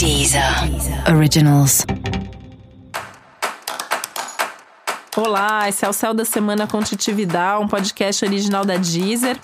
[0.00, 0.42] Deezer
[1.14, 1.84] Originals.
[5.14, 9.36] Olá, esse é o Céu da Semana com Titividade, um podcast original da Deezer.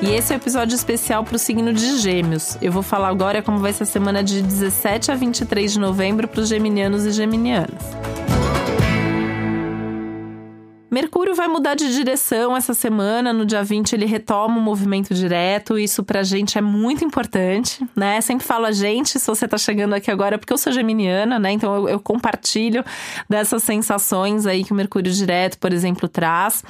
[0.00, 2.56] E esse é o um episódio especial para o signo de Gêmeos.
[2.62, 6.26] Eu vou falar agora como vai ser a semana de 17 a 23 de novembro
[6.26, 7.97] para os geminianos e geminianas.
[10.90, 13.32] Mercúrio vai mudar de direção essa semana.
[13.32, 15.78] No dia 20 ele retoma o movimento direto.
[15.78, 18.20] Isso pra gente é muito importante, né?
[18.22, 21.52] Sempre falo a gente, se você tá chegando aqui agora, porque eu sou geminiana, né?
[21.52, 22.82] Então eu, eu compartilho
[23.28, 26.64] dessas sensações aí que o Mercúrio direto, por exemplo, traz.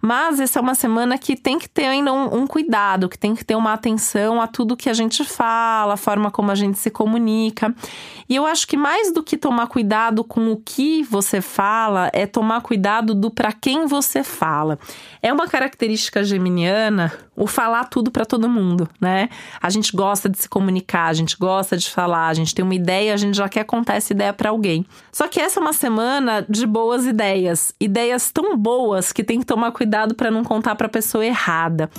[0.00, 3.34] Mas essa é uma semana que tem que ter ainda um, um, cuidado, que tem
[3.34, 6.78] que ter uma atenção a tudo que a gente fala, a forma como a gente
[6.78, 7.74] se comunica.
[8.26, 12.26] E eu acho que mais do que tomar cuidado com o que você fala, é
[12.26, 14.78] tomar cuidado do para quem você fala.
[15.20, 19.28] É uma característica geminiana o falar tudo para todo mundo, né?
[19.60, 22.74] A gente gosta de se comunicar, a gente gosta de falar, a gente tem uma
[22.74, 24.86] ideia, a gente já quer contar essa ideia para alguém.
[25.10, 29.46] Só que essa é uma semana de boas ideias, ideias tão boas que tem que
[29.46, 31.90] tomar cuidado para não contar para pessoa errada.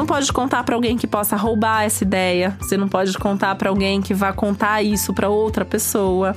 [0.00, 2.56] Não pode contar para alguém que possa roubar essa ideia.
[2.58, 6.34] Você não pode contar para alguém que vá contar isso para outra pessoa.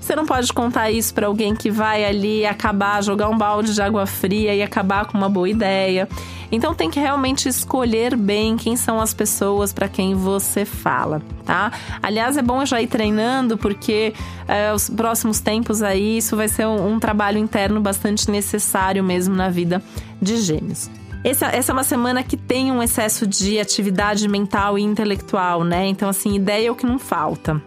[0.00, 3.82] Você não pode contar isso para alguém que vai ali acabar, jogar um balde de
[3.82, 6.08] água fria e acabar com uma boa ideia.
[6.50, 11.70] Então tem que realmente escolher bem quem são as pessoas para quem você fala, tá?
[12.02, 14.14] Aliás, é bom já ir treinando porque
[14.48, 19.34] é, os próximos tempos aí isso vai ser um, um trabalho interno bastante necessário mesmo
[19.34, 19.82] na vida
[20.20, 20.88] de gêmeos.
[21.24, 25.86] Essa, essa é uma semana que tem um excesso de atividade mental e intelectual, né?
[25.86, 27.62] Então, assim, ideia é o que não falta.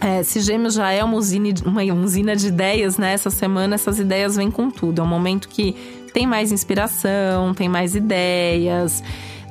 [0.00, 3.12] É, se Gêmeos já é uma usina, uma usina de ideias, né?
[3.12, 5.00] Essa semana essas ideias vêm com tudo.
[5.00, 5.76] É um momento que
[6.14, 9.02] tem mais inspiração, tem mais ideias,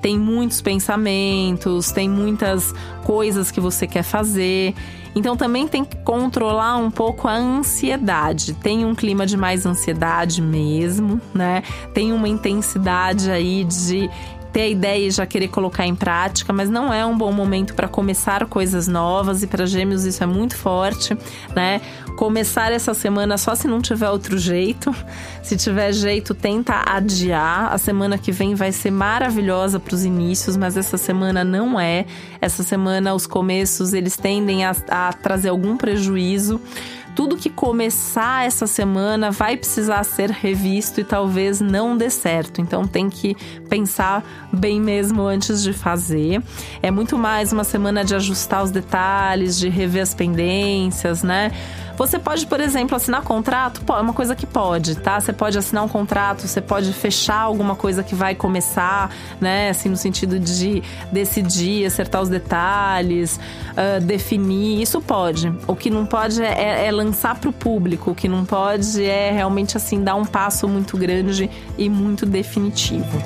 [0.03, 4.75] tem muitos pensamentos, tem muitas coisas que você quer fazer.
[5.15, 8.53] Então também tem que controlar um pouco a ansiedade.
[8.53, 11.63] Tem um clima de mais ansiedade mesmo, né?
[11.93, 14.09] Tem uma intensidade aí de
[14.53, 17.73] ter a ideia e já querer colocar em prática, mas não é um bom momento
[17.73, 21.17] para começar coisas novas e para Gêmeos isso é muito forte,
[21.55, 21.81] né?
[22.15, 24.93] Começar essa semana só se não tiver outro jeito.
[25.41, 27.73] Se tiver jeito, tenta adiar.
[27.73, 32.05] A semana que vem vai ser maravilhosa para os inícios, mas essa semana não é.
[32.39, 36.61] Essa semana os começos eles tendem a, a trazer algum prejuízo
[37.15, 42.61] tudo que começar essa semana vai precisar ser revisto e talvez não dê certo.
[42.61, 43.35] Então tem que
[43.69, 46.41] pensar bem mesmo antes de fazer.
[46.81, 51.51] É muito mais uma semana de ajustar os detalhes, de rever as pendências, né?
[51.97, 55.19] Você pode, por exemplo, assinar contrato, é uma coisa que pode, tá?
[55.19, 59.69] Você pode assinar um contrato, você pode fechar alguma coisa que vai começar, né?
[59.69, 63.39] Assim, no sentido de decidir, acertar os detalhes,
[63.71, 64.81] uh, definir.
[64.81, 65.53] Isso pode.
[65.67, 68.11] O que não pode é, é lançar para o público.
[68.11, 73.21] O que não pode é realmente, assim, dar um passo muito grande e muito definitivo.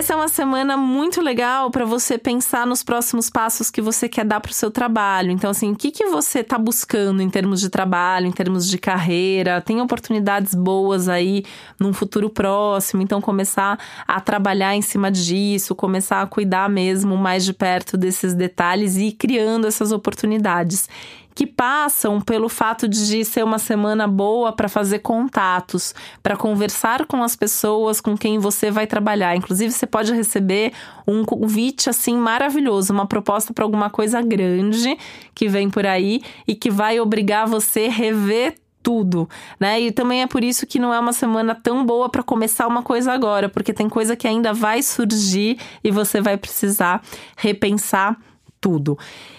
[0.00, 4.24] Essa é uma semana muito legal para você pensar nos próximos passos que você quer
[4.24, 5.30] dar para o seu trabalho.
[5.30, 8.78] Então, assim, o que, que você está buscando em termos de trabalho, em termos de
[8.78, 9.60] carreira?
[9.60, 11.44] Tem oportunidades boas aí
[11.78, 13.02] num futuro próximo.
[13.02, 13.78] Então, começar
[14.08, 19.08] a trabalhar em cima disso, começar a cuidar mesmo mais de perto desses detalhes e
[19.08, 20.88] ir criando essas oportunidades
[21.34, 27.22] que passam pelo fato de ser uma semana boa para fazer contatos, para conversar com
[27.22, 29.36] as pessoas com quem você vai trabalhar.
[29.36, 30.72] Inclusive, você pode receber
[31.06, 34.98] um convite assim maravilhoso, uma proposta para alguma coisa grande
[35.34, 39.80] que vem por aí e que vai obrigar você a rever tudo, né?
[39.80, 42.82] E também é por isso que não é uma semana tão boa para começar uma
[42.82, 47.02] coisa agora, porque tem coisa que ainda vai surgir e você vai precisar
[47.36, 48.16] repensar
[48.60, 48.98] tudo.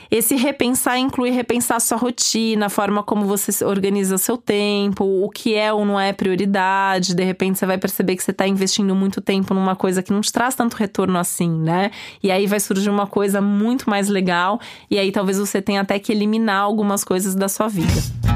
[0.09, 5.55] Esse repensar inclui repensar sua rotina, a forma como você organiza seu tempo, o que
[5.55, 7.15] é ou não é prioridade.
[7.15, 10.19] De repente você vai perceber que você está investindo muito tempo numa coisa que não
[10.19, 11.91] te traz tanto retorno assim, né?
[12.21, 14.59] E aí vai surgir uma coisa muito mais legal,
[14.89, 18.30] e aí talvez você tenha até que eliminar algumas coisas da sua vida.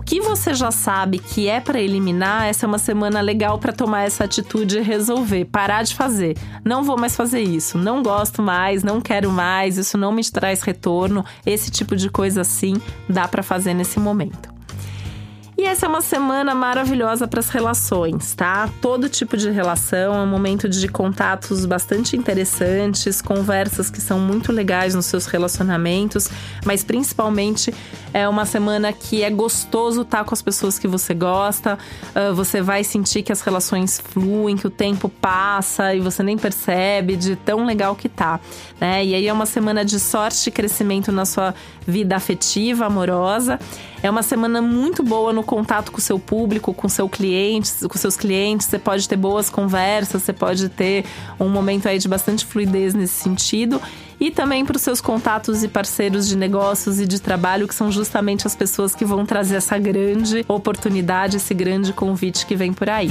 [0.00, 3.70] O que você já sabe que é para eliminar, essa é uma semana legal para
[3.70, 6.38] tomar essa atitude e resolver, parar de fazer.
[6.64, 10.62] Não vou mais fazer isso, não gosto mais, não quero mais, isso não me traz
[10.62, 11.22] retorno.
[11.44, 12.80] Esse tipo de coisa assim
[13.10, 14.49] dá para fazer nesse momento.
[15.60, 18.66] E essa é uma semana maravilhosa para as relações, tá?
[18.80, 24.52] Todo tipo de relação, é um momento de contatos bastante interessantes, conversas que são muito
[24.52, 26.30] legais nos seus relacionamentos,
[26.64, 27.74] mas principalmente
[28.14, 31.78] é uma semana que é gostoso estar com as pessoas que você gosta,
[32.34, 37.16] você vai sentir que as relações fluem, que o tempo passa e você nem percebe
[37.16, 38.40] de tão legal que tá,
[38.80, 39.04] né?
[39.04, 41.54] E aí é uma semana de sorte e crescimento na sua
[41.86, 43.60] vida afetiva, amorosa.
[44.02, 47.98] É uma semana muito boa no contato com o seu público, com seu clientes, com
[47.98, 48.66] seus clientes.
[48.66, 51.04] Você pode ter boas conversas, você pode ter
[51.38, 53.80] um momento aí de bastante fluidez nesse sentido.
[54.18, 57.92] E também para os seus contatos e parceiros de negócios e de trabalho, que são
[57.92, 62.88] justamente as pessoas que vão trazer essa grande oportunidade, esse grande convite que vem por
[62.88, 63.10] aí.